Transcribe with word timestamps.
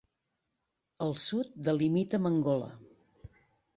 Al 1.07 1.13
sud 1.25 1.53
delimita 1.69 2.21
amb 2.21 2.31
Angola. 2.31 2.71